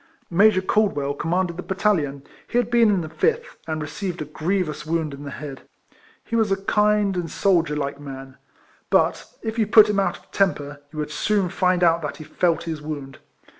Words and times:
Major 0.31 0.63
Caldwell 0.63 1.13
commanded 1.13 1.57
the 1.57 1.61
battalion; 1.61 2.23
he 2.47 2.57
had 2.57 2.71
been 2.71 2.89
in 2.89 3.01
the 3.01 3.09
fifth, 3.09 3.57
and 3.67 3.83
received 3.83 4.19
a 4.19 4.25
grievous 4.25 4.83
wound 4.83 5.13
in 5.13 5.25
the 5.25 5.29
head. 5.29 5.61
He 6.23 6.35
was 6.35 6.51
a 6.51 6.57
kind 6.57 7.15
and 7.15 7.29
soldier 7.29 7.75
like 7.75 7.99
man, 7.99 8.37
but 8.89 9.31
if 9.43 9.59
you 9.59 9.67
put 9.67 9.91
him 9.91 9.99
out 9.99 10.17
of 10.17 10.31
temper, 10.31 10.81
you 10.91 10.97
would 10.97 11.11
soon 11.11 11.49
find 11.49 11.83
out 11.83 12.01
that 12.01 12.17
he 12.17 12.23
felt 12.23 12.63
his 12.63 12.81
wound. 12.81 13.19